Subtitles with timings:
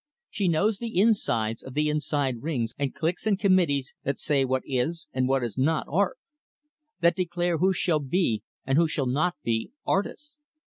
[0.31, 4.63] She knows the insides of the inside rings and cliques and committees that say what
[4.65, 6.17] is, and what is not, art;
[7.01, 10.39] that declare who shall be, and who shall not be, artists.